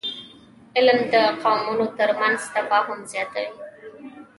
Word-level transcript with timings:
علم 0.77 0.99
د 1.13 1.15
قومونو 1.43 1.85
ترمنځ 1.97 2.39
تفاهم 2.55 2.99
زیاتوي 3.11 3.49